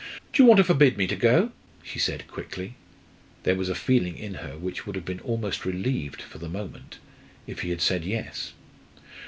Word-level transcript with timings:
"Do 0.33 0.41
you 0.41 0.47
want 0.49 0.57
to 0.57 0.63
forbid 0.63 0.97
me 0.97 1.05
to 1.05 1.15
go?" 1.15 1.51
she 1.83 1.99
said 1.99 2.27
quickly. 2.27 2.73
There 3.43 3.53
was 3.53 3.69
a 3.69 3.75
feeling 3.75 4.17
in 4.17 4.33
her 4.33 4.57
which 4.57 4.87
would 4.87 4.95
have 4.95 5.05
been 5.05 5.19
almost 5.19 5.63
relieved, 5.63 6.23
for 6.23 6.39
the 6.39 6.49
moment, 6.49 6.97
if 7.45 7.59
he 7.59 7.69
had 7.69 7.81
said 7.81 8.03
yes. 8.03 8.53